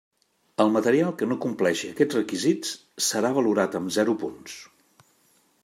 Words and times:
El 0.63 0.71
material 0.75 1.11
que 1.19 1.27
no 1.33 1.37
compleixi 1.43 1.91
aquests 1.91 2.17
requisits 2.19 2.73
serà 3.09 3.31
valorat 3.39 3.79
amb 3.81 3.97
zero 3.99 4.17
punts. 4.25 4.57